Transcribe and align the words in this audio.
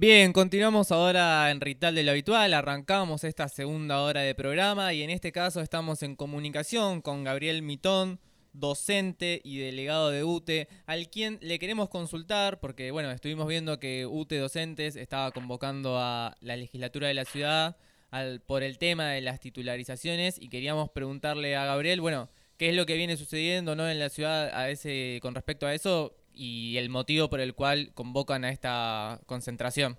Bien, 0.00 0.32
continuamos 0.32 0.92
ahora 0.92 1.50
en 1.50 1.60
Rital 1.60 1.94
de 1.94 2.02
lo 2.02 2.12
habitual, 2.12 2.54
arrancamos 2.54 3.22
esta 3.22 3.50
segunda 3.50 4.00
hora 4.00 4.22
de 4.22 4.34
programa 4.34 4.94
y 4.94 5.02
en 5.02 5.10
este 5.10 5.30
caso 5.30 5.60
estamos 5.60 6.02
en 6.02 6.16
comunicación 6.16 7.02
con 7.02 7.22
Gabriel 7.22 7.60
Mitón, 7.60 8.18
docente 8.54 9.42
y 9.44 9.58
delegado 9.58 10.08
de 10.08 10.24
UTE, 10.24 10.68
al 10.86 11.10
quien 11.10 11.36
le 11.42 11.58
queremos 11.58 11.90
consultar, 11.90 12.60
porque 12.60 12.92
bueno, 12.92 13.10
estuvimos 13.10 13.46
viendo 13.46 13.78
que 13.78 14.06
UTE 14.06 14.38
Docentes 14.38 14.96
estaba 14.96 15.32
convocando 15.32 15.98
a 15.98 16.34
la 16.40 16.56
legislatura 16.56 17.08
de 17.08 17.14
la 17.14 17.26
ciudad 17.26 17.76
al, 18.10 18.40
por 18.40 18.62
el 18.62 18.78
tema 18.78 19.10
de 19.10 19.20
las 19.20 19.38
titularizaciones 19.38 20.40
y 20.40 20.48
queríamos 20.48 20.88
preguntarle 20.88 21.56
a 21.56 21.66
Gabriel, 21.66 22.00
bueno, 22.00 22.30
qué 22.56 22.70
es 22.70 22.74
lo 22.74 22.86
que 22.86 22.96
viene 22.96 23.18
sucediendo 23.18 23.76
¿no? 23.76 23.86
en 23.86 23.98
la 23.98 24.08
ciudad 24.08 24.48
a 24.54 24.70
ese, 24.70 25.18
con 25.20 25.34
respecto 25.34 25.66
a 25.66 25.74
eso 25.74 26.16
y 26.42 26.78
el 26.78 26.88
motivo 26.88 27.28
por 27.28 27.38
el 27.40 27.54
cual 27.54 27.90
convocan 27.92 28.46
a 28.46 28.50
esta 28.50 29.20
concentración. 29.26 29.98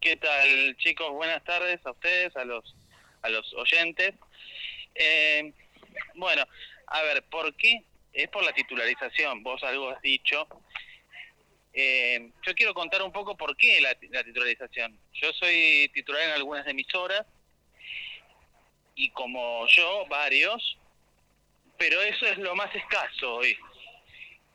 ¿Qué 0.00 0.14
tal 0.16 0.76
chicos? 0.76 1.10
Buenas 1.10 1.42
tardes 1.42 1.84
a 1.84 1.90
ustedes, 1.90 2.36
a 2.36 2.44
los, 2.44 2.76
a 3.22 3.28
los 3.28 3.52
oyentes. 3.54 4.14
Eh, 4.94 5.52
bueno, 6.14 6.44
a 6.86 7.02
ver, 7.02 7.24
¿por 7.24 7.56
qué? 7.56 7.82
Es 8.12 8.28
por 8.28 8.44
la 8.44 8.52
titularización, 8.52 9.42
vos 9.42 9.60
algo 9.64 9.90
has 9.90 10.00
dicho. 10.00 10.46
Eh, 11.72 12.30
yo 12.46 12.54
quiero 12.54 12.72
contar 12.72 13.02
un 13.02 13.10
poco 13.10 13.36
por 13.36 13.56
qué 13.56 13.80
la, 13.80 13.96
titularización. 13.96 14.96
Yo 15.12 15.32
soy 15.32 15.90
titular 15.92 16.22
en 16.22 16.30
algunas 16.30 16.64
emisoras 16.68 17.26
y 18.94 19.10
como 19.10 19.66
yo, 19.66 20.06
varios, 20.08 20.78
pero 21.76 22.00
eso 22.00 22.26
es 22.26 22.38
lo 22.38 22.54
más 22.54 22.72
escaso 22.76 23.34
hoy. 23.34 23.58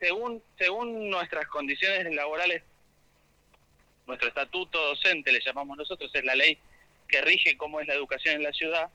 Según, 0.04 0.44
según 0.58 1.10
nuestras 1.10 1.48
condiciones 1.48 2.14
laborales, 2.14 2.62
nuestro 4.06 4.28
estatuto 4.28 4.78
docente, 4.88 5.32
le 5.32 5.40
llamamos 5.40 5.78
nosotros, 5.78 6.12
es 6.14 6.26
la 6.26 6.36
ley 6.36 6.58
que 7.08 7.22
rige 7.22 7.56
cómo 7.56 7.80
es 7.80 7.88
la 7.88 7.94
educación 7.94 8.36
en 8.36 8.44
la 8.44 8.52
ciudad, 8.52 8.90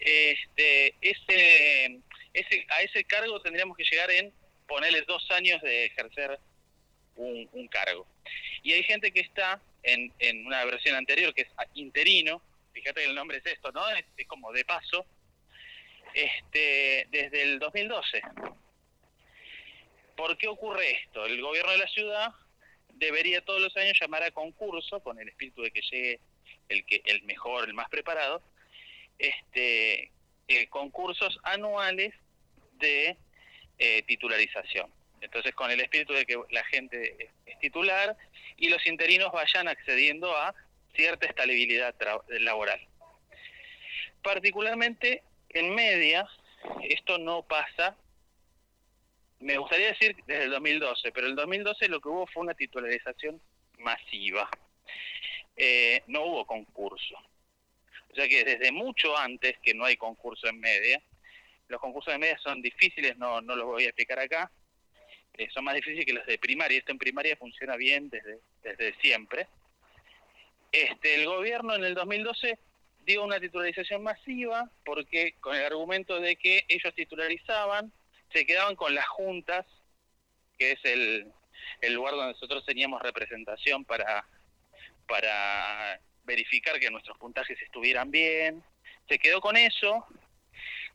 este, 0.00 0.96
ese, 1.00 2.00
ese, 2.34 2.66
a 2.70 2.82
ese 2.82 3.04
cargo 3.04 3.40
tendríamos 3.42 3.76
que 3.76 3.84
llegar 3.84 4.10
en 4.10 4.32
ponerle 4.66 5.02
dos 5.02 5.30
años 5.30 5.62
de 5.62 5.84
ejercer 5.84 6.36
un, 7.14 7.68
cargo. 7.68 8.04
Y 8.64 8.72
hay 8.72 8.82
gente 8.82 9.12
que 9.12 9.20
está 9.20 9.60
en, 9.84 10.12
en, 10.18 10.44
una 10.44 10.64
versión 10.64 10.96
anterior 10.96 11.32
que 11.32 11.42
es 11.42 11.48
interino, 11.74 12.42
fíjate 12.72 13.02
que 13.02 13.06
el 13.06 13.14
nombre 13.14 13.38
es 13.38 13.46
esto, 13.46 13.70
¿no? 13.70 13.88
Es, 13.90 14.04
como 14.26 14.50
de 14.50 14.64
paso, 14.64 15.06
este, 16.12 17.06
desde 17.12 17.42
el 17.42 17.60
2012. 17.60 18.20
¿Por 20.22 20.38
qué 20.38 20.46
ocurre 20.46 20.88
esto? 20.92 21.26
El 21.26 21.42
gobierno 21.42 21.72
de 21.72 21.78
la 21.78 21.88
ciudad 21.88 22.32
debería 22.90 23.44
todos 23.44 23.60
los 23.60 23.76
años 23.76 23.98
llamar 24.00 24.22
a 24.22 24.30
concurso 24.30 25.00
con 25.00 25.18
el 25.18 25.28
espíritu 25.28 25.62
de 25.62 25.72
que 25.72 25.80
llegue 25.80 26.20
el 26.68 26.86
que 26.86 27.02
el 27.06 27.24
mejor, 27.24 27.64
el 27.64 27.74
más 27.74 27.88
preparado, 27.88 28.40
este 29.18 30.12
eh, 30.46 30.68
concursos 30.68 31.40
anuales 31.42 32.14
de 32.74 33.16
eh, 33.80 34.02
titularización. 34.04 34.88
Entonces, 35.20 35.56
con 35.56 35.72
el 35.72 35.80
espíritu 35.80 36.12
de 36.12 36.24
que 36.24 36.40
la 36.50 36.62
gente 36.66 37.28
es 37.44 37.58
titular 37.58 38.16
y 38.56 38.68
los 38.68 38.86
interinos 38.86 39.32
vayan 39.32 39.66
accediendo 39.66 40.36
a 40.36 40.54
cierta 40.94 41.26
estabilidad 41.26 41.96
laboral. 42.28 42.80
Particularmente 44.22 45.24
en 45.48 45.74
media, 45.74 46.28
esto 46.84 47.18
no 47.18 47.42
pasa, 47.42 47.96
me 49.42 49.58
gustaría 49.58 49.88
decir 49.88 50.16
desde 50.26 50.44
el 50.44 50.50
2012, 50.50 51.12
pero 51.12 51.26
el 51.26 51.34
2012 51.34 51.88
lo 51.88 52.00
que 52.00 52.08
hubo 52.08 52.26
fue 52.26 52.42
una 52.42 52.54
titularización 52.54 53.40
masiva. 53.78 54.48
Eh, 55.56 56.02
no 56.06 56.22
hubo 56.24 56.46
concurso. 56.46 57.16
O 58.10 58.14
sea 58.14 58.28
que 58.28 58.44
desde 58.44 58.72
mucho 58.72 59.16
antes 59.16 59.58
que 59.62 59.74
no 59.74 59.84
hay 59.84 59.96
concurso 59.96 60.46
en 60.46 60.60
media, 60.60 61.02
los 61.68 61.80
concursos 61.80 62.12
de 62.12 62.18
media 62.18 62.38
son 62.38 62.62
difíciles, 62.62 63.16
no, 63.16 63.40
no 63.40 63.56
los 63.56 63.66
voy 63.66 63.84
a 63.84 63.88
explicar 63.88 64.18
acá, 64.18 64.50
eh, 65.34 65.48
son 65.52 65.64
más 65.64 65.74
difíciles 65.74 66.04
que 66.04 66.12
los 66.12 66.26
de 66.26 66.38
primaria. 66.38 66.78
Esto 66.78 66.92
en 66.92 66.98
primaria 66.98 67.36
funciona 67.36 67.76
bien 67.76 68.10
desde, 68.10 68.38
desde 68.62 68.94
siempre. 69.00 69.48
Este, 70.70 71.16
el 71.16 71.26
gobierno 71.26 71.74
en 71.74 71.84
el 71.84 71.94
2012 71.94 72.58
dio 73.04 73.24
una 73.24 73.40
titularización 73.40 74.02
masiva 74.02 74.70
porque 74.84 75.34
con 75.40 75.56
el 75.56 75.64
argumento 75.64 76.20
de 76.20 76.36
que 76.36 76.64
ellos 76.68 76.94
titularizaban, 76.94 77.92
se 78.32 78.46
quedaban 78.46 78.76
con 78.76 78.94
las 78.94 79.06
juntas, 79.06 79.66
que 80.58 80.72
es 80.72 80.84
el, 80.84 81.32
el 81.80 81.92
lugar 81.94 82.14
donde 82.14 82.32
nosotros 82.32 82.64
teníamos 82.64 83.02
representación 83.02 83.84
para, 83.84 84.26
para 85.06 86.00
verificar 86.24 86.78
que 86.78 86.90
nuestros 86.90 87.18
puntajes 87.18 87.60
estuvieran 87.60 88.10
bien. 88.10 88.62
Se 89.08 89.18
quedó 89.18 89.40
con 89.40 89.56
eso 89.56 90.06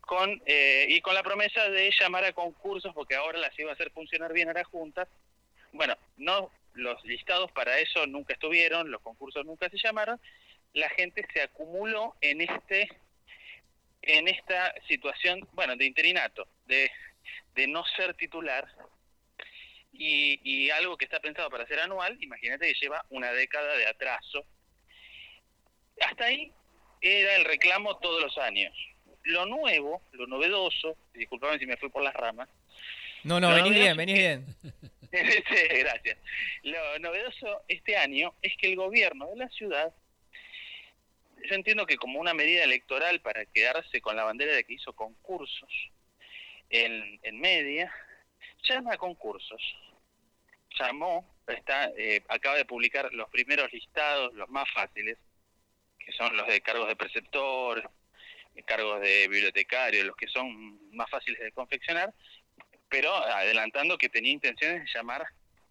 con, 0.01 0.41
eh, 0.45 0.85
y 0.87 1.01
con 1.01 1.13
la 1.13 1.21
promesa 1.21 1.69
de 1.69 1.91
llamar 1.99 2.23
a 2.23 2.31
concursos, 2.31 2.93
porque 2.93 3.15
ahora 3.15 3.37
las 3.37 3.57
iba 3.59 3.71
a 3.71 3.73
hacer 3.73 3.91
funcionar 3.91 4.33
bien 4.33 4.49
a 4.49 4.53
las 4.53 4.65
juntas. 4.65 5.07
Bueno, 5.73 5.95
no 6.15 6.49
los 6.73 7.03
listados 7.05 7.51
para 7.51 7.77
eso 7.79 8.07
nunca 8.07 8.33
estuvieron, 8.33 8.89
los 8.89 9.01
concursos 9.01 9.45
nunca 9.45 9.69
se 9.69 9.77
llamaron, 9.77 10.19
la 10.73 10.89
gente 10.89 11.25
se 11.33 11.41
acumuló 11.41 12.15
en 12.21 12.41
este 12.41 12.89
en 14.03 14.27
esta 14.29 14.73
situación, 14.87 15.45
bueno, 15.51 15.75
de 15.75 15.85
interinato, 15.85 16.47
de, 16.65 16.89
de 17.55 17.67
no 17.67 17.83
ser 17.95 18.13
titular 18.13 18.67
y, 19.91 20.39
y 20.43 20.69
algo 20.69 20.97
que 20.97 21.05
está 21.05 21.19
pensado 21.19 21.49
para 21.49 21.65
ser 21.67 21.79
anual, 21.79 22.17
imagínate 22.21 22.67
que 22.67 22.79
lleva 22.79 23.05
una 23.09 23.31
década 23.31 23.75
de 23.77 23.87
atraso. 23.87 24.45
Hasta 26.01 26.25
ahí 26.25 26.51
era 27.01 27.35
el 27.35 27.45
reclamo 27.45 27.97
todos 27.97 28.21
los 28.21 28.37
años 28.37 28.73
lo 29.27 29.45
nuevo, 29.45 30.01
lo 30.13 30.25
novedoso, 30.27 30.97
disculpame 31.13 31.59
si 31.59 31.65
me 31.65 31.77
fui 31.77 31.89
por 31.89 32.03
las 32.03 32.13
ramas. 32.13 32.49
No, 33.23 33.39
no, 33.39 33.53
venís 33.53 33.73
bien, 33.73 33.97
venís 33.97 34.17
bien. 34.17 34.45
Gracias. 35.11 36.17
Lo 36.63 36.99
novedoso 36.99 37.63
este 37.67 37.97
año 37.97 38.33
es 38.41 38.55
que 38.57 38.67
el 38.69 38.75
gobierno 38.75 39.27
de 39.27 39.35
la 39.37 39.49
ciudad, 39.49 39.93
yo 41.49 41.55
entiendo 41.55 41.85
que 41.85 41.97
como 41.97 42.19
una 42.19 42.33
medida 42.33 42.63
electoral 42.63 43.21
para 43.21 43.45
quedarse 43.45 44.01
con 44.01 44.15
la 44.15 44.23
bandera 44.23 44.53
de 44.53 44.63
que 44.63 44.73
hizo 44.73 44.93
concursos 44.93 45.69
en, 46.69 47.19
en 47.23 47.39
media, 47.39 47.91
llama 48.63 48.93
a 48.93 48.97
concursos. 48.97 49.61
Llamó, 50.79 51.25
está, 51.47 51.91
eh, 51.97 52.23
acaba 52.27 52.55
de 52.55 52.65
publicar 52.65 53.11
los 53.13 53.29
primeros 53.29 53.71
listados, 53.71 54.33
los 54.33 54.49
más 54.49 54.69
fáciles, 54.71 55.17
que 55.99 56.11
son 56.11 56.35
los 56.37 56.47
de 56.47 56.61
cargos 56.61 56.87
de 56.87 56.95
preceptor, 56.95 57.89
cargos 58.65 59.01
de 59.01 59.27
bibliotecario, 59.27 60.03
los 60.03 60.15
que 60.15 60.27
son 60.27 60.95
más 60.95 61.09
fáciles 61.09 61.39
de 61.39 61.51
confeccionar, 61.51 62.13
pero 62.89 63.13
adelantando 63.13 63.97
que 63.97 64.09
tenía 64.09 64.31
intenciones 64.31 64.83
de 64.83 64.89
llamar 64.93 65.25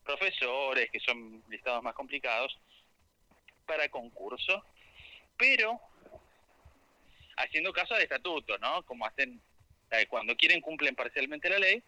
profesores, 0.04 0.90
que 0.90 1.00
son 1.00 1.42
listados 1.48 1.82
más 1.82 1.94
complicados, 1.94 2.58
para 3.66 3.88
concurso, 3.88 4.64
pero 5.36 5.80
haciendo 7.36 7.72
caso 7.72 7.94
al 7.94 8.02
estatuto, 8.02 8.56
¿no? 8.58 8.84
Como 8.84 9.04
hacen 9.04 9.40
cuando 10.08 10.36
quieren 10.36 10.60
cumplen 10.60 10.94
parcialmente 10.94 11.48
la 11.48 11.58
ley, 11.58 11.82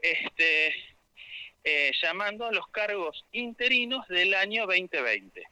este 0.00 0.74
eh, 1.64 1.90
llamando 2.00 2.46
a 2.46 2.52
los 2.52 2.68
cargos 2.68 3.24
interinos 3.32 4.06
del 4.08 4.34
año 4.34 4.66
2020. 4.66 5.42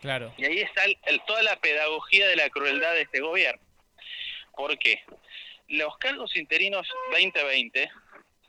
Claro. 0.00 0.34
Y 0.36 0.44
ahí 0.44 0.58
está 0.58 0.82
toda 1.26 1.42
la 1.42 1.56
pedagogía 1.56 2.26
de 2.28 2.36
la 2.36 2.50
crueldad 2.50 2.92
de 2.94 3.02
este 3.02 3.20
gobierno. 3.20 3.62
¿Por 4.52 4.78
qué? 4.78 5.00
Los 5.68 5.96
cargos 5.98 6.34
interinos 6.36 6.88
2020 7.10 7.90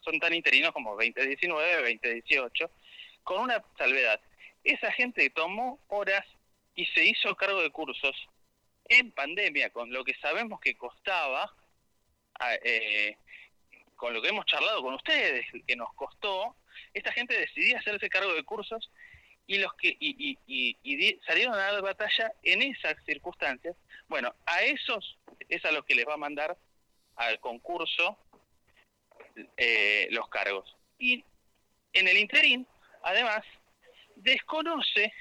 son 0.02 0.20
tan 0.20 0.34
interinos 0.34 0.72
como 0.72 0.96
2019, 0.96 1.76
2018, 1.76 2.72
con 3.24 3.42
una 3.42 3.64
salvedad. 3.78 4.20
Esa 4.64 4.92
gente 4.92 5.30
tomó 5.30 5.80
horas 5.88 6.26
y 6.76 6.86
se 6.88 7.06
hizo 7.06 7.36
cargo 7.36 7.62
de 7.62 7.72
cursos 7.72 8.16
en 8.90 9.12
pandemia, 9.12 9.70
con 9.72 9.92
lo 9.92 10.04
que 10.04 10.16
sabemos 10.16 10.60
que 10.60 10.76
costaba, 10.76 11.54
eh, 12.64 13.18
con 13.96 14.14
lo 14.14 14.22
que 14.22 14.30
hemos 14.30 14.46
charlado 14.46 14.82
con 14.82 14.94
ustedes, 14.94 15.46
que 15.66 15.76
nos 15.76 15.94
costó, 15.94 16.56
esta 16.94 17.12
gente 17.12 17.38
decidía 17.38 17.80
hacerse 17.80 18.10
cargo 18.10 18.34
de 18.34 18.44
cursos 18.44 18.92
y 19.48 19.58
los 19.60 19.74
que 19.76 19.96
y, 20.00 20.38
y, 20.46 21.20
salieron 21.26 21.54
a 21.54 21.58
dar 21.58 21.82
batalla 21.82 22.32
en 22.44 22.62
esas 22.62 22.96
circunstancias. 23.06 23.76
Bueno, 24.08 24.34
a 24.46 24.62
esos 24.64 25.18
es 25.50 25.64
a 25.66 25.72
los 25.72 25.86
que 25.86 25.96
les 25.96 26.08
va 26.08 26.16
a 26.16 26.18
mandar 26.18 26.58
al 27.16 27.40
concurso 27.40 28.18
eh, 29.56 30.08
los 30.12 30.28
cargos. 30.30 30.76
Y 31.00 31.24
en 31.94 32.08
el 32.08 32.18
interín, 32.18 32.68
además, 33.04 33.44
desconoce 34.16 35.14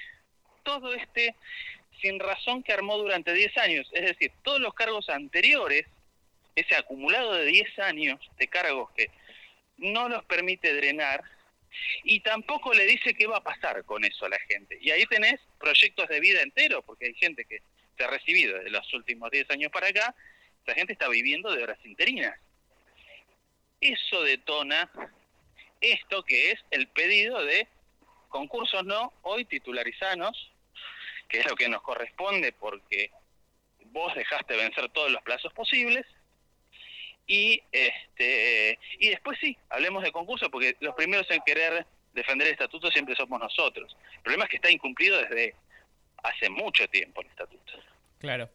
todo 0.63 0.93
este 0.93 1.35
sin 2.01 2.19
razón 2.19 2.61
que 2.61 2.73
armó 2.73 2.97
durante 2.97 3.33
10 3.33 3.57
años. 3.57 3.89
Es 3.93 4.05
decir, 4.05 4.31
todos 4.43 4.59
los 4.59 4.73
cargos 4.73 5.09
anteriores, 5.09 5.85
ese 6.57 6.75
acumulado 6.75 7.33
de 7.33 7.45
10 7.45 7.79
años 7.79 8.19
de 8.37 8.47
cargos 8.47 8.89
que 8.91 9.11
no 9.77 10.09
los 10.09 10.25
permite 10.25 10.73
drenar, 10.73 11.23
y 12.03 12.21
tampoco 12.21 12.73
le 12.73 12.85
dice 12.85 13.13
qué 13.13 13.27
va 13.27 13.37
a 13.37 13.43
pasar 13.43 13.83
con 13.85 14.03
eso 14.03 14.25
a 14.25 14.29
la 14.29 14.39
gente. 14.39 14.77
Y 14.81 14.89
ahí 14.89 15.05
tenés 15.05 15.39
proyectos 15.59 16.07
de 16.07 16.19
vida 16.19 16.41
enteros, 16.41 16.83
porque 16.83 17.05
hay 17.05 17.13
gente 17.13 17.45
que 17.45 17.61
se 17.95 18.03
ha 18.03 18.07
recibido 18.07 18.57
desde 18.57 18.71
los 18.71 18.91
últimos 18.93 19.29
10 19.29 19.51
años 19.51 19.71
para 19.71 19.87
acá, 19.87 20.15
esa 20.65 20.73
gente 20.75 20.93
está 20.93 21.07
viviendo 21.07 21.51
de 21.51 21.61
horas 21.61 21.77
interinas. 21.85 22.35
Eso 23.79 24.23
detona 24.23 24.89
esto 25.79 26.23
que 26.23 26.51
es 26.51 26.59
el 26.71 26.87
pedido 26.87 27.45
de 27.45 27.67
concursos 28.29 28.83
no, 28.83 29.13
hoy 29.21 29.45
titularizanos, 29.45 30.51
que 31.29 31.39
es 31.39 31.45
lo 31.45 31.55
que 31.55 31.69
nos 31.69 31.83
corresponde 31.83 32.51
porque 32.51 33.11
vos 33.85 34.13
dejaste 34.15 34.57
vencer 34.57 34.89
todos 34.89 35.11
los 35.11 35.21
plazos 35.21 35.53
posibles, 35.53 36.05
y 37.27 37.61
este 37.71 38.79
y 38.99 39.09
después 39.09 39.37
sí, 39.39 39.57
hablemos 39.69 40.03
de 40.03 40.11
concursos, 40.11 40.49
porque 40.49 40.75
los 40.79 40.95
primeros 40.95 41.29
en 41.29 41.41
querer 41.45 41.85
defender 42.13 42.47
el 42.47 42.53
estatuto 42.53 42.89
siempre 42.89 43.15
somos 43.15 43.39
nosotros. 43.39 43.95
El 44.15 44.21
problema 44.21 44.45
es 44.45 44.49
que 44.49 44.55
está 44.55 44.71
incumplido 44.71 45.21
desde 45.21 45.53
hace 46.23 46.49
mucho 46.49 46.87
tiempo 46.87 47.21
el 47.21 47.27
estatuto. 47.27 47.73
Claro. 48.19 48.49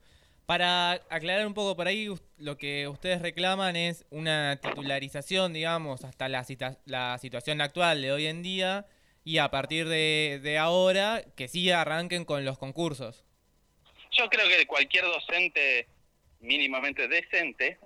Para 0.46 0.92
aclarar 1.08 1.46
un 1.46 1.54
poco 1.54 1.76
por 1.76 1.86
ahí, 1.86 2.08
lo 2.38 2.58
que 2.58 2.88
ustedes 2.88 3.22
reclaman 3.22 3.76
es 3.76 4.04
una 4.10 4.56
titularización, 4.56 5.52
digamos, 5.52 6.04
hasta 6.04 6.28
la, 6.28 6.44
la 6.84 7.16
situación 7.18 7.60
actual 7.60 8.02
de 8.02 8.10
hoy 8.10 8.26
en 8.26 8.42
día 8.42 8.86
y 9.24 9.38
a 9.38 9.50
partir 9.50 9.88
de, 9.88 10.40
de 10.42 10.58
ahora 10.58 11.22
que 11.36 11.46
sí 11.46 11.70
arranquen 11.70 12.24
con 12.24 12.44
los 12.44 12.58
concursos. 12.58 13.24
Yo 14.10 14.28
creo 14.28 14.48
que 14.48 14.66
cualquier 14.66 15.04
docente 15.04 15.86
mínimamente 16.40 17.06
decente 17.06 17.78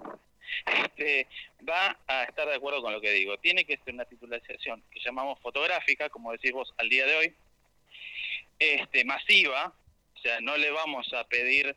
este, 0.66 1.26
va 1.68 1.98
a 2.06 2.24
estar 2.24 2.48
de 2.48 2.54
acuerdo 2.54 2.82
con 2.82 2.92
lo 2.92 3.00
que 3.00 3.12
digo. 3.12 3.38
Tiene 3.38 3.64
que 3.64 3.78
ser 3.78 3.94
una 3.94 4.04
titularización 4.04 4.82
que 4.90 5.00
llamamos 5.00 5.40
fotográfica, 5.40 6.08
como 6.08 6.32
decís 6.32 6.52
vos 6.52 6.72
al 6.78 6.88
día 6.88 7.06
de 7.06 7.16
hoy, 7.16 7.34
este, 8.58 9.04
masiva, 9.04 9.72
o 10.14 10.18
sea, 10.18 10.40
no 10.40 10.56
le 10.56 10.70
vamos 10.70 11.12
a 11.12 11.26
pedir, 11.28 11.76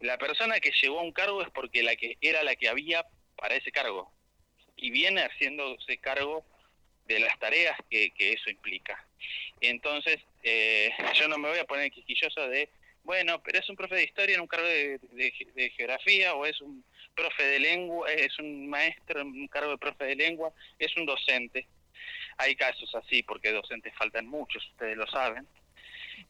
la 0.00 0.18
persona 0.18 0.60
que 0.60 0.72
llegó 0.80 1.00
a 1.00 1.02
un 1.02 1.12
cargo 1.12 1.42
es 1.42 1.50
porque 1.50 1.82
la 1.82 1.96
que 1.96 2.16
era 2.20 2.42
la 2.42 2.56
que 2.56 2.68
había 2.68 3.04
para 3.36 3.54
ese 3.54 3.70
cargo 3.70 4.12
y 4.76 4.90
viene 4.90 5.22
haciéndose 5.22 5.98
cargo 5.98 6.44
de 7.06 7.20
las 7.20 7.38
tareas 7.38 7.76
que, 7.90 8.10
que 8.12 8.32
eso 8.32 8.48
implica. 8.50 9.04
Entonces, 9.60 10.18
eh, 10.42 10.90
yo 11.14 11.28
no 11.28 11.36
me 11.38 11.50
voy 11.50 11.58
a 11.58 11.66
poner 11.66 11.90
quisquilloso 11.90 12.48
de, 12.48 12.70
bueno, 13.02 13.42
pero 13.42 13.58
es 13.58 13.68
un 13.68 13.76
profe 13.76 13.96
de 13.96 14.04
historia 14.04 14.36
en 14.36 14.40
un 14.40 14.46
cargo 14.46 14.66
de 14.66 15.72
geografía 15.76 16.34
o 16.34 16.46
es 16.46 16.60
un 16.60 16.84
profe 17.20 17.42
de 17.44 17.58
lengua, 17.58 18.10
es 18.10 18.38
un 18.38 18.68
maestro 18.68 19.20
en 19.20 19.46
cargo 19.48 19.72
de 19.72 19.78
profe 19.78 20.04
de 20.04 20.16
lengua, 20.16 20.52
es 20.78 20.96
un 20.96 21.04
docente. 21.04 21.66
Hay 22.38 22.56
casos 22.56 22.94
así, 22.94 23.22
porque 23.22 23.52
docentes 23.52 23.92
faltan 23.94 24.26
muchos, 24.26 24.66
ustedes 24.70 24.96
lo 24.96 25.06
saben. 25.06 25.46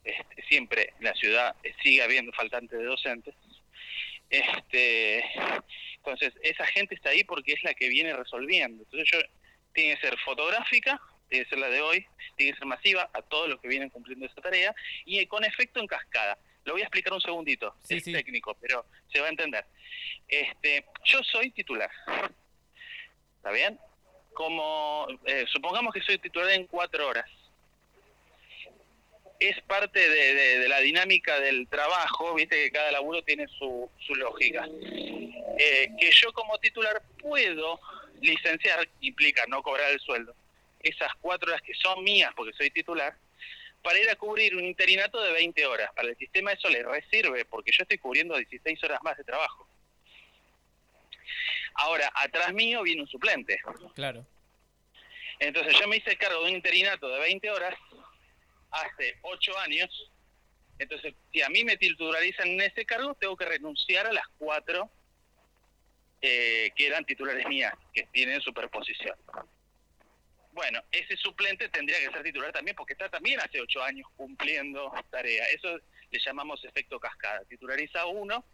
Este, 0.02 0.42
siempre 0.48 0.92
en 0.98 1.04
la 1.04 1.14
ciudad 1.14 1.54
sigue 1.82 2.02
habiendo 2.02 2.32
faltantes 2.32 2.78
de 2.78 2.84
docentes. 2.84 3.34
Este, 4.28 5.24
entonces, 5.96 6.32
esa 6.42 6.66
gente 6.66 6.94
está 6.94 7.10
ahí 7.10 7.22
porque 7.24 7.52
es 7.52 7.62
la 7.62 7.74
que 7.74 7.88
viene 7.88 8.12
resolviendo. 8.12 8.82
Entonces, 8.82 9.08
yo, 9.12 9.18
tiene 9.72 9.94
que 9.94 10.08
ser 10.08 10.18
fotográfica, 10.18 11.00
tiene 11.28 11.44
que 11.44 11.50
ser 11.50 11.58
la 11.60 11.68
de 11.68 11.80
hoy, 11.80 12.06
tiene 12.36 12.52
que 12.52 12.58
ser 12.58 12.66
masiva 12.66 13.08
a 13.12 13.22
todos 13.22 13.48
los 13.48 13.60
que 13.60 13.68
vienen 13.68 13.90
cumpliendo 13.90 14.26
esa 14.26 14.40
tarea 14.40 14.74
y 15.04 15.24
con 15.26 15.44
efecto 15.44 15.78
en 15.78 15.86
cascada. 15.86 16.36
Lo 16.70 16.74
voy 16.74 16.82
a 16.82 16.84
explicar 16.84 17.12
un 17.12 17.20
segundito, 17.20 17.74
es 17.88 18.04
técnico, 18.04 18.56
pero 18.60 18.86
se 19.12 19.18
va 19.18 19.26
a 19.26 19.30
entender. 19.30 19.64
Este, 20.28 20.84
yo 21.04 21.20
soy 21.24 21.50
titular. 21.50 21.90
¿Está 23.38 23.50
bien? 23.50 23.76
Como 24.32 25.08
eh, 25.24 25.46
supongamos 25.48 25.92
que 25.92 26.00
soy 26.00 26.18
titular 26.18 26.50
en 26.50 26.68
cuatro 26.68 27.08
horas. 27.08 27.28
Es 29.40 29.60
parte 29.62 29.98
de, 29.98 30.68
la 30.68 30.78
dinámica 30.78 31.40
del 31.40 31.66
trabajo, 31.66 32.34
viste 32.34 32.54
que 32.62 32.70
cada 32.70 32.92
laburo 32.92 33.20
tiene 33.24 33.48
su, 33.48 33.90
su 34.06 34.14
lógica. 34.14 34.64
Eh, 35.58 35.90
que 35.98 36.10
yo 36.12 36.32
como 36.32 36.56
titular 36.58 37.02
puedo 37.18 37.80
licenciar, 38.20 38.88
implica 39.00 39.42
no 39.48 39.60
cobrar 39.64 39.90
el 39.90 39.98
sueldo, 39.98 40.36
esas 40.78 41.12
cuatro 41.20 41.50
horas 41.50 41.62
que 41.62 41.74
son 41.74 42.04
mías 42.04 42.32
porque 42.36 42.56
soy 42.56 42.70
titular, 42.70 43.16
para 43.82 43.98
ir 43.98 44.10
a 44.10 44.16
cubrir 44.16 44.54
un 44.56 44.64
interinato 44.64 45.20
de 45.20 45.32
20 45.32 45.66
horas. 45.66 45.90
Para 45.94 46.08
el 46.08 46.16
sistema 46.16 46.52
eso 46.52 46.68
le 46.68 46.82
resirve 46.82 47.44
porque 47.44 47.72
yo 47.72 47.82
estoy 47.82 47.98
cubriendo 47.98 48.36
16 48.36 48.82
horas 48.84 49.00
más 49.02 49.16
de 49.16 49.24
trabajo. 49.24 49.66
Ahora, 51.74 52.10
atrás 52.14 52.52
mío 52.52 52.82
viene 52.82 53.02
un 53.02 53.08
suplente. 53.08 53.58
Claro. 53.94 54.26
Entonces 55.38 55.74
yo 55.80 55.88
me 55.88 55.96
hice 55.96 56.16
cargo 56.16 56.42
de 56.42 56.50
un 56.50 56.56
interinato 56.56 57.08
de 57.08 57.20
20 57.20 57.50
horas 57.50 57.74
hace 58.70 59.18
8 59.22 59.58
años. 59.60 60.10
Entonces, 60.78 61.14
si 61.32 61.42
a 61.42 61.48
mí 61.48 61.64
me 61.64 61.76
titularizan 61.76 62.48
en 62.48 62.60
ese 62.62 62.84
cargo, 62.84 63.14
tengo 63.14 63.36
que 63.36 63.44
renunciar 63.44 64.06
a 64.06 64.12
las 64.12 64.26
4 64.38 64.90
eh, 66.22 66.70
que 66.76 66.86
eran 66.86 67.04
titulares 67.04 67.46
mías, 67.48 67.72
que 67.94 68.02
tienen 68.12 68.40
superposición. 68.42 69.16
Bueno, 70.52 70.82
ese 70.90 71.16
suplente 71.16 71.68
tendría 71.68 71.98
que 71.98 72.10
ser 72.10 72.22
titular 72.22 72.52
también 72.52 72.76
porque 72.76 72.94
está 72.94 73.08
también 73.08 73.40
hace 73.40 73.60
ocho 73.60 73.82
años 73.82 74.08
cumpliendo 74.16 74.92
tarea. 75.10 75.44
Eso 75.46 75.78
le 76.10 76.18
llamamos 76.18 76.64
efecto 76.64 76.98
cascada. 76.98 77.44
Titulariza 77.44 78.06
uno 78.06 78.44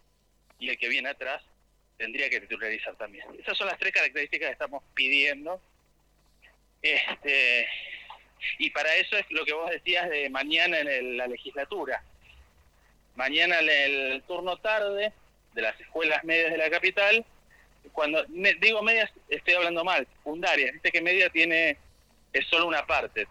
y 0.59 0.69
el 0.69 0.79
que 0.79 0.89
viene 0.89 1.09
atrás 1.09 1.43
tendría 1.97 2.29
que 2.29 2.41
titularizar 2.41 2.97
también. 2.97 3.27
Esas 3.39 3.57
son 3.57 3.67
las 3.67 3.79
tres 3.79 3.93
características 3.93 4.49
que 4.49 4.53
estamos 4.53 4.83
pidiendo. 4.95 5.61
Este, 6.83 7.67
y 8.59 8.71
para 8.71 8.95
eso 8.97 9.17
es 9.17 9.25
lo 9.31 9.45
que 9.45 9.55
vos 9.55 9.71
decías 9.71 10.09
de 10.11 10.29
mañana 10.29 10.79
en 10.79 11.17
la 11.17 11.27
legislatura. 11.27 12.03
Mañana 13.15 13.61
en 13.61 13.69
el 13.71 14.23
turno 14.25 14.59
tarde 14.59 15.13
de 15.55 15.63
las 15.63 15.81
escuelas 15.81 16.23
medias 16.25 16.53
de 16.53 16.59
la 16.59 16.69
capital, 16.69 17.25
cuando 17.93 18.23
digo 18.61 18.83
medias 18.83 19.11
estoy 19.29 19.55
hablando 19.55 19.83
mal, 19.85 20.07
secundarias, 20.19 20.73
viste 20.73 20.93
que 20.93 21.01
media 21.01 21.31
tiene 21.31 21.79
es 22.33 22.47
solo 22.49 22.67
una 22.67 22.87
parte, 22.87 23.27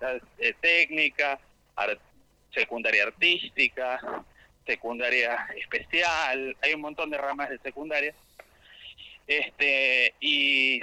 técnica, 0.61 1.39
secundaria 2.53 3.03
artística, 3.03 4.23
secundaria 4.65 5.47
especial, 5.57 6.55
hay 6.61 6.73
un 6.73 6.81
montón 6.81 7.09
de 7.09 7.17
ramas 7.17 7.49
de 7.49 7.59
secundaria. 7.59 8.15
Este, 9.27 10.13
y 10.19 10.79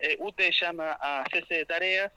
eh, 0.00 0.16
UTE 0.18 0.50
llama 0.60 0.98
a 1.00 1.24
cese 1.30 1.54
de 1.54 1.66
tareas 1.66 2.12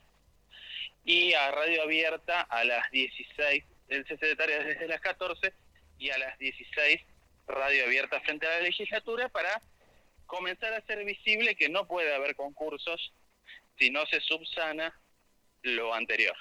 y 1.05 1.33
a 1.33 1.51
radio 1.51 1.83
abierta 1.83 2.41
a 2.41 2.63
las 2.63 2.89
16, 2.91 3.63
el 3.89 4.05
cese 4.07 4.25
de 4.25 4.35
tareas 4.35 4.65
desde 4.65 4.87
las 4.87 4.99
14 5.01 5.53
y 5.99 6.09
a 6.09 6.17
las 6.17 6.37
16 6.39 7.01
radio 7.47 7.85
abierta 7.85 8.19
frente 8.21 8.45
a 8.45 8.51
la 8.51 8.61
legislatura 8.61 9.29
para 9.29 9.61
comenzar 10.25 10.73
a 10.73 10.77
hacer 10.77 11.03
visible 11.05 11.55
que 11.55 11.69
no 11.69 11.87
puede 11.87 12.13
haber 12.13 12.35
concursos 12.35 13.13
si 13.79 13.89
no 13.89 14.05
se 14.07 14.19
subsana 14.21 14.93
lo 15.67 15.93
anterior. 15.93 16.35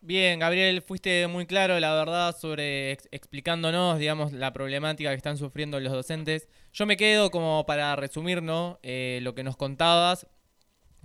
Bien, 0.00 0.38
Gabriel, 0.38 0.82
fuiste 0.82 1.26
muy 1.26 1.46
claro, 1.46 1.80
la 1.80 1.92
verdad, 1.92 2.36
sobre 2.36 2.92
explicándonos, 3.10 3.98
digamos, 3.98 4.32
la 4.32 4.52
problemática 4.52 5.10
que 5.10 5.16
están 5.16 5.36
sufriendo 5.36 5.80
los 5.80 5.92
docentes. 5.92 6.48
Yo 6.72 6.86
me 6.86 6.96
quedo 6.96 7.32
como 7.32 7.66
para 7.66 7.96
resumir, 7.96 8.40
¿no? 8.40 8.78
Eh, 8.84 9.18
lo 9.22 9.34
que 9.34 9.42
nos 9.42 9.56
contabas 9.56 10.28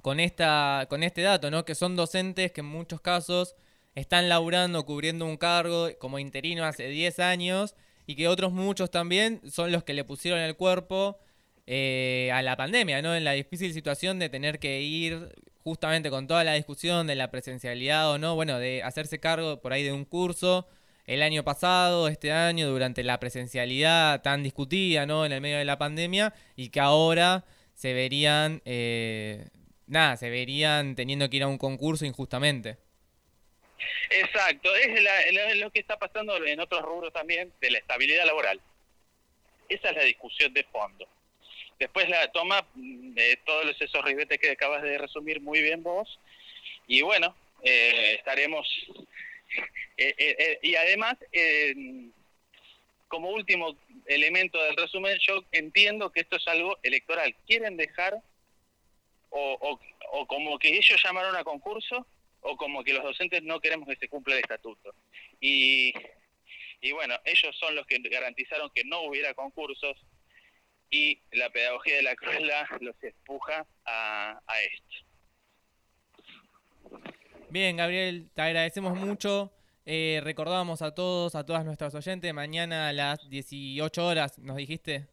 con 0.03 0.19
esta, 0.19 0.85
con 0.87 1.01
este 1.01 1.23
dato, 1.23 1.49
¿no? 1.49 1.65
Que 1.65 1.73
son 1.73 1.95
docentes 1.95 2.51
que 2.51 2.61
en 2.61 2.67
muchos 2.67 3.01
casos 3.01 3.55
están 3.95 4.29
laburando, 4.29 4.85
cubriendo 4.85 5.25
un 5.25 5.37
cargo 5.37 5.89
como 5.99 6.19
interino 6.19 6.63
hace 6.65 6.87
10 6.87 7.19
años 7.19 7.75
y 8.05 8.15
que 8.15 8.27
otros 8.27 8.51
muchos 8.51 8.91
también 8.91 9.41
son 9.49 9.71
los 9.71 9.83
que 9.83 9.93
le 9.93 10.03
pusieron 10.03 10.39
el 10.39 10.55
cuerpo 10.55 11.17
eh, 11.65 12.29
a 12.33 12.41
la 12.41 12.55
pandemia, 12.55 13.01
¿no? 13.01 13.15
En 13.15 13.23
la 13.23 13.31
difícil 13.31 13.73
situación 13.73 14.19
de 14.19 14.29
tener 14.29 14.59
que 14.59 14.81
ir 14.81 15.33
justamente 15.63 16.09
con 16.09 16.27
toda 16.27 16.43
la 16.43 16.53
discusión 16.53 17.07
de 17.07 17.15
la 17.15 17.31
presencialidad 17.31 18.11
o 18.11 18.17
no, 18.17 18.35
bueno, 18.35 18.59
de 18.59 18.83
hacerse 18.83 19.19
cargo 19.19 19.61
por 19.61 19.73
ahí 19.73 19.83
de 19.83 19.91
un 19.91 20.05
curso 20.05 20.67
el 21.05 21.23
año 21.23 21.43
pasado, 21.43 22.07
este 22.07 22.31
año, 22.31 22.69
durante 22.69 23.03
la 23.03 23.19
presencialidad 23.19 24.21
tan 24.21 24.43
discutida, 24.43 25.05
¿no? 25.05 25.25
En 25.25 25.31
el 25.31 25.41
medio 25.41 25.57
de 25.57 25.65
la 25.65 25.77
pandemia 25.77 26.33
y 26.55 26.69
que 26.69 26.79
ahora 26.79 27.43
se 27.73 27.93
verían, 27.93 28.61
eh, 28.65 29.49
nada, 29.87 30.17
se 30.17 30.29
verían 30.29 30.95
teniendo 30.95 31.29
que 31.29 31.37
ir 31.37 31.43
a 31.43 31.47
un 31.47 31.57
concurso 31.57 32.05
injustamente. 32.05 32.77
Exacto, 34.09 34.75
es 34.75 35.57
lo 35.57 35.71
que 35.71 35.79
está 35.79 35.97
pasando 35.97 36.35
en 36.45 36.59
otros 36.59 36.81
rubros 36.83 37.11
también 37.11 37.51
de 37.59 37.71
la 37.71 37.79
estabilidad 37.79 38.25
laboral. 38.25 38.61
Esa 39.67 39.89
es 39.89 39.95
la 39.95 40.03
discusión 40.03 40.53
de 40.53 40.63
fondo. 40.65 41.07
Después 41.81 42.07
la 42.09 42.31
toma 42.31 42.63
de 42.75 43.39
todos 43.43 43.75
esos 43.81 44.05
ribetes 44.05 44.37
que 44.37 44.51
acabas 44.51 44.83
de 44.83 44.99
resumir 44.99 45.41
muy 45.41 45.63
bien 45.63 45.81
vos. 45.81 46.19
Y 46.85 47.01
bueno, 47.01 47.35
eh, 47.63 48.15
estaremos... 48.19 48.67
Eh, 49.97 50.15
eh, 50.17 50.59
y 50.63 50.73
además, 50.73 51.15
como 53.07 53.29
último 53.29 53.77
elemento 54.07 54.63
del 54.63 54.75
resumen, 54.75 55.15
yo 55.19 55.43
entiendo 55.51 56.11
que 56.11 56.21
esto 56.21 56.37
es 56.37 56.47
algo 56.47 56.79
electoral. 56.81 57.35
Quieren 57.45 57.77
dejar, 57.77 58.17
o, 59.29 59.79
o, 60.11 60.25
como 60.25 60.57
que 60.57 60.69
ellos 60.69 60.99
llamaron 61.03 61.35
a 61.35 61.43
concurso, 61.43 62.07
o 62.39 62.57
como 62.57 62.83
que 62.83 62.93
los 62.93 63.03
docentes 63.03 63.43
no 63.43 63.59
queremos 63.59 63.87
que 63.87 63.97
se 63.97 64.07
cumpla 64.07 64.35
el 64.35 64.41
estatuto. 64.41 64.95
Y, 65.39 65.93
y 66.79 66.93
bueno, 66.93 67.19
ellos 67.25 67.55
son 67.59 67.75
los 67.75 67.85
que 67.85 67.99
garantizaron 67.99 68.71
que 68.73 68.85
no 68.85 69.01
hubiera 69.01 69.35
concursos 69.35 69.97
y 70.91 71.21
la 71.31 71.49
pedagogía 71.49 71.95
de 71.95 72.03
la 72.03 72.15
crueldad 72.15 72.65
los 72.81 72.95
empuja 73.01 73.65
a, 73.85 74.39
a 74.45 74.61
esto. 74.61 75.07
Bien, 77.49 77.77
Gabriel, 77.77 78.29
te 78.33 78.41
agradecemos 78.41 78.97
mucho. 78.97 79.51
Eh, 79.85 80.19
recordamos 80.23 80.81
a 80.81 80.93
todos, 80.93 81.33
a 81.35 81.45
todas 81.45 81.65
nuestras 81.65 81.95
oyentes, 81.95 82.33
mañana 82.33 82.89
a 82.89 82.93
las 82.93 83.29
18 83.29 84.05
horas, 84.05 84.37
¿nos 84.37 84.57
dijiste? 84.57 85.07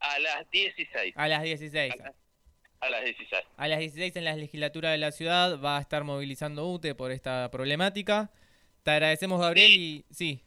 A 0.00 0.18
las 0.18 0.50
16. 0.50 1.14
A 1.16 1.28
las 1.28 1.42
16. 1.42 1.94
A, 2.80 2.90
las 2.90 3.04
16. 3.04 3.42
A 3.56 3.68
las 3.68 3.78
16 3.78 4.16
en 4.16 4.24
la 4.24 4.36
legislatura 4.36 4.90
de 4.90 4.98
la 4.98 5.12
ciudad 5.12 5.60
va 5.60 5.78
a 5.78 5.80
estar 5.80 6.04
movilizando 6.04 6.68
UTE 6.68 6.94
por 6.94 7.12
esta 7.12 7.50
problemática. 7.50 8.30
Te 8.82 8.90
agradecemos, 8.90 9.40
Gabriel, 9.40 9.70
y 9.70 10.04
sí. 10.10 10.42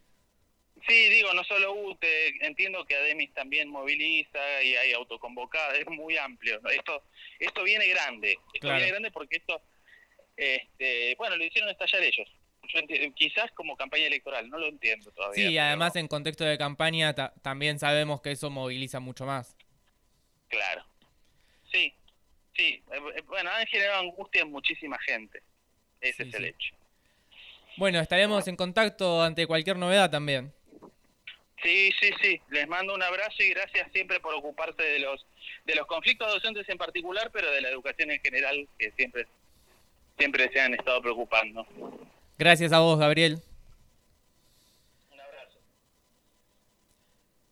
Sí, 0.88 1.10
digo, 1.10 1.34
no 1.34 1.44
solo 1.44 1.74
UTE, 1.74 2.46
entiendo 2.46 2.86
que 2.86 2.96
Ademis 2.96 3.34
también 3.34 3.70
moviliza 3.70 4.64
y 4.64 4.76
hay 4.76 4.94
autoconvocada, 4.94 5.76
es 5.78 5.88
muy 5.88 6.18
amplio. 6.18 6.62
Esto 6.70 7.04
esto 7.40 7.64
viene 7.64 7.88
grande, 7.88 8.38
esto 8.54 8.68
viene 8.68 8.88
grande 8.88 9.12
porque 9.12 9.38
esto, 9.38 9.62
este, 10.36 11.16
bueno, 11.16 11.36
lo 11.36 11.44
hicieron 11.44 11.70
estallar 11.70 12.04
ellos. 12.04 12.28
quizás 13.16 13.52
como 13.52 13.76
campaña 13.76 14.08
electoral, 14.08 14.50
no 14.50 14.58
lo 14.58 14.68
entiendo 14.68 15.12
todavía. 15.12 15.48
Sí, 15.48 15.58
además 15.58 15.96
en 15.96 16.08
contexto 16.08 16.44
de 16.44 16.58
campaña 16.58 17.14
también 17.42 17.80
sabemos 17.80 18.22
que 18.22 18.32
eso 18.32 18.50
moviliza 18.50 19.00
mucho 19.00 19.26
más. 19.26 19.56
Claro, 20.48 20.86
sí, 21.72 21.94
sí, 22.56 22.82
eh, 22.92 23.02
eh, 23.16 23.22
bueno, 23.28 23.52
han 23.52 23.68
generado 23.68 24.00
angustia 24.00 24.42
en 24.42 24.52
muchísima 24.52 24.98
gente, 25.00 25.44
ese 26.00 26.24
es 26.24 26.34
el 26.34 26.46
hecho. 26.46 26.74
Bueno, 27.76 28.00
estaremos 28.00 28.48
en 28.48 28.56
contacto 28.56 29.22
ante 29.22 29.46
cualquier 29.46 29.78
novedad 29.78 30.10
también. 30.10 30.54
Sí, 31.64 31.92
sí, 32.00 32.12
sí. 32.22 32.42
Les 32.50 32.68
mando 32.68 32.94
un 32.94 33.02
abrazo 33.02 33.42
y 33.42 33.50
gracias 33.50 33.92
siempre 33.92 34.20
por 34.20 34.34
ocuparse 34.36 34.84
de 34.84 35.00
los 35.00 35.26
de 35.66 35.76
los 35.76 35.88
conflictos 35.88 36.32
docentes 36.32 36.68
en 36.70 36.78
particular, 36.78 37.30
pero 37.34 37.52
de 37.52 37.62
la 37.62 37.70
educación 37.70 38.12
en 38.12 38.20
general 38.20 38.68
que 38.78 38.92
siempre 38.92 39.28
siempre 40.18 40.50
se 40.52 40.60
han 40.60 40.74
estado 40.74 41.02
preocupando. 41.02 41.66
Gracias 42.38 42.72
a 42.72 42.80
vos, 42.80 43.00
Gabriel. 43.00 43.42
Un 45.12 45.20
abrazo. 45.20 45.58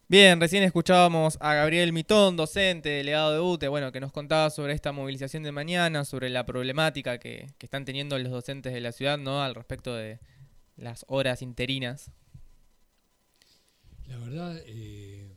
Bien, 0.08 0.40
recién 0.40 0.64
escuchábamos 0.64 1.38
a 1.42 1.56
Gabriel 1.56 1.92
Mitón, 1.92 2.38
docente, 2.38 2.90
delegado 2.90 3.34
de 3.34 3.40
UTE, 3.40 3.68
bueno, 3.68 3.92
que 3.92 4.00
nos 4.00 4.12
contaba 4.12 4.52
sobre 4.52 4.74
esta 4.74 4.92
movilización 4.92 5.42
de 5.42 5.52
mañana, 5.52 6.06
sobre 6.06 6.30
la 6.30 6.46
problemática 6.46 7.18
que, 7.18 7.48
que 7.58 7.66
están 7.66 7.86
teniendo 7.86 8.18
los 8.20 8.32
docentes 8.32 8.74
de 8.74 8.82
la 8.82 8.92
ciudad, 8.92 9.18
¿no? 9.18 9.44
Al 9.44 9.56
respecto 9.56 9.96
de 9.96 10.20
las 10.78 11.06
horas 11.08 11.42
interinas. 11.42 12.12
Verdad, 14.36 14.62
eh, 14.66 15.30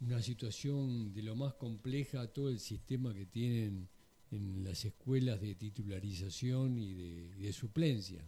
una 0.00 0.22
situación 0.22 1.12
de 1.12 1.22
lo 1.22 1.36
más 1.36 1.52
compleja, 1.52 2.26
todo 2.28 2.48
el 2.48 2.60
sistema 2.60 3.12
que 3.12 3.26
tienen 3.26 3.90
en 4.30 4.64
las 4.64 4.86
escuelas 4.86 5.38
de 5.42 5.54
titularización 5.54 6.78
y 6.78 6.94
de, 6.94 7.52
suplencia. 7.52 8.24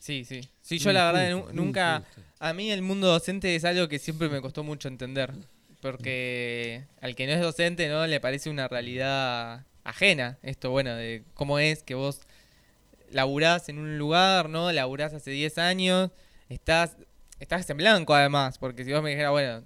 Sí, 0.00 0.24
sí. 0.24 0.40
Sí, 0.60 0.78
yo 0.78 0.92
la 0.92 1.12
verdad 1.12 1.52
nunca... 1.52 2.04
A 2.40 2.52
mí 2.52 2.72
el 2.72 2.82
mundo 2.82 3.06
docente 3.06 3.54
es 3.54 3.64
algo 3.64 3.86
que 3.86 4.00
siempre 4.00 4.28
me 4.28 4.40
costó 4.40 4.64
mucho 4.64 4.88
entender, 4.88 5.32
porque 5.80 6.82
al 7.00 7.14
que 7.14 7.28
no 7.28 7.34
es 7.34 7.40
docente 7.40 7.88
no 7.88 8.08
le 8.08 8.18
parece 8.18 8.50
una 8.50 8.66
realidad 8.66 9.64
ajena 9.84 10.36
esto, 10.42 10.72
bueno, 10.72 10.96
de 10.96 11.22
cómo 11.34 11.60
es 11.60 11.84
que 11.84 11.94
vos 11.94 12.22
laburás 13.08 13.68
en 13.68 13.78
un 13.78 13.98
lugar, 13.98 14.48
¿no? 14.48 14.72
Laburás 14.72 15.14
hace 15.14 15.30
10 15.30 15.58
años, 15.58 16.10
estás 16.48 16.96
estás 17.40 17.68
en 17.70 17.76
blanco 17.76 18.14
además, 18.14 18.58
porque 18.58 18.84
si 18.84 18.92
vos 18.92 19.02
me 19.02 19.10
dijeras, 19.10 19.32
bueno, 19.32 19.62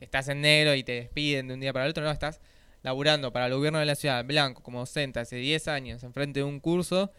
estás 0.00 0.28
en 0.28 0.40
negro 0.40 0.74
y 0.74 0.82
te 0.82 0.92
despiden 0.92 1.48
de 1.48 1.54
un 1.54 1.60
día 1.60 1.72
para 1.72 1.84
el 1.84 1.90
otro, 1.90 2.04
no, 2.04 2.10
estás 2.10 2.40
laburando 2.82 3.32
para 3.32 3.46
el 3.46 3.54
gobierno 3.54 3.78
de 3.78 3.86
la 3.86 3.94
ciudad 3.94 4.20
en 4.20 4.26
blanco 4.28 4.62
como 4.62 4.80
docente 4.80 5.20
hace 5.20 5.36
10 5.36 5.68
años 5.68 6.02
enfrente 6.04 6.40
de 6.40 6.44
un 6.44 6.60
curso 6.60 7.12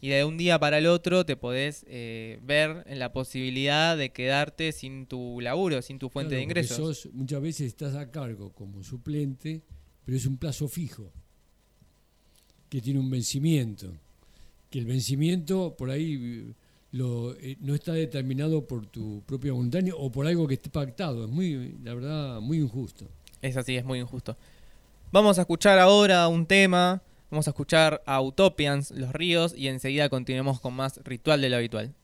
y 0.00 0.08
de 0.08 0.24
un 0.24 0.36
día 0.36 0.58
para 0.58 0.78
el 0.78 0.86
otro 0.86 1.24
te 1.24 1.36
podés 1.36 1.84
eh, 1.86 2.40
ver 2.42 2.82
en 2.86 2.98
la 2.98 3.12
posibilidad 3.12 3.96
de 3.96 4.10
quedarte 4.10 4.72
sin 4.72 5.06
tu 5.06 5.40
laburo, 5.40 5.80
sin 5.80 5.98
tu 5.98 6.08
fuente 6.08 6.34
de 6.34 6.42
ingresos. 6.42 7.08
muchas 7.12 7.40
veces 7.40 7.68
estás 7.68 7.94
a 7.94 8.10
cargo 8.10 8.52
como 8.52 8.82
suplente, 8.82 9.62
pero 10.04 10.16
es 10.16 10.26
un 10.26 10.38
plazo 10.38 10.66
fijo, 10.66 11.12
que 12.68 12.80
tiene 12.80 12.98
un 12.98 13.10
vencimiento, 13.10 13.94
que 14.70 14.80
el 14.80 14.86
vencimiento 14.86 15.76
por 15.76 15.90
ahí 15.90 16.52
lo, 16.92 17.34
eh, 17.38 17.56
no 17.60 17.74
está 17.74 17.92
determinado 17.92 18.66
por 18.66 18.86
tu 18.86 19.22
propia 19.26 19.52
voluntad 19.52 19.80
o 19.96 20.12
por 20.12 20.26
algo 20.26 20.46
que 20.46 20.54
esté 20.54 20.70
pactado. 20.70 21.24
Es 21.24 21.30
muy, 21.30 21.74
la 21.82 21.94
verdad, 21.94 22.40
muy 22.40 22.58
injusto. 22.58 23.08
Es 23.40 23.56
así, 23.56 23.76
es 23.76 23.84
muy 23.84 23.98
injusto. 23.98 24.36
Vamos 25.10 25.38
a 25.38 25.42
escuchar 25.42 25.78
ahora 25.78 26.28
un 26.28 26.46
tema. 26.46 27.02
Vamos 27.30 27.48
a 27.48 27.50
escuchar 27.50 28.02
a 28.04 28.20
Utopians, 28.20 28.90
Los 28.90 29.12
Ríos, 29.12 29.54
y 29.56 29.68
enseguida 29.68 30.10
continuemos 30.10 30.60
con 30.60 30.74
más 30.74 31.00
Ritual 31.02 31.40
de 31.40 31.48
lo 31.48 31.56
Habitual. 31.56 31.94